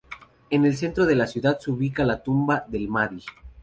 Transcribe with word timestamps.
En 0.49 0.65
el 0.65 0.75
centro 0.75 1.05
de 1.05 1.13
la 1.13 1.27
ciudad 1.27 1.59
se 1.59 1.69
ubica 1.69 2.03
la 2.03 2.23
tumba 2.23 2.65
del 2.67 2.87
Mahdi 2.87 3.23